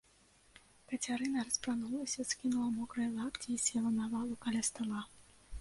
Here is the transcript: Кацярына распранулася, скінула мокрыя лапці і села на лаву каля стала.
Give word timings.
Кацярына 0.91 1.43
распранулася, 1.49 2.27
скінула 2.31 2.69
мокрыя 2.79 3.09
лапці 3.21 3.49
і 3.57 3.61
села 3.67 3.89
на 3.99 4.05
лаву 4.15 4.35
каля 4.49 4.61
стала. 4.73 5.07